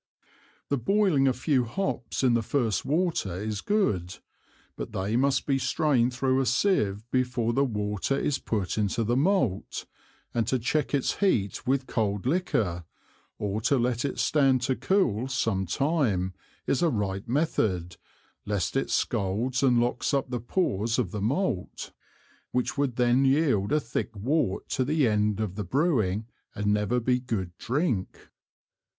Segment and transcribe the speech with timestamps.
[0.69, 4.17] The boiling a few Hops in the first Water is good,
[4.75, 9.15] but they must be strained thro' a Sieve before the Water is put into the
[9.15, 9.85] Malt;
[10.33, 12.83] and to check its Heat with cold Liquor,
[13.37, 16.33] or to let it stand to cool some time,
[16.65, 17.97] is a right Method,
[18.43, 21.91] lest it scalds and locks up the Pores of the Malt,
[22.51, 26.25] which would then yield a thick Wort to the end of the Brewing
[26.55, 28.29] and never be good Drink.